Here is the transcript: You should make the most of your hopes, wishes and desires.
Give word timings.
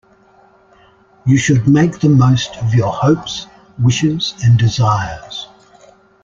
You 1.27 1.37
should 1.37 1.67
make 1.67 1.99
the 1.99 2.09
most 2.09 2.55
of 2.57 2.73
your 2.73 2.91
hopes, 2.91 3.45
wishes 3.77 4.33
and 4.43 4.57
desires. 4.57 5.47